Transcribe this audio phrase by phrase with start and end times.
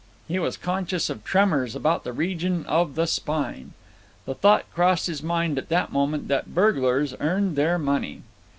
[0.27, 3.73] He was conscious of tremors about the region of the spine.
[4.25, 8.23] The thought crossed his mind at that moment that burglars earned their money.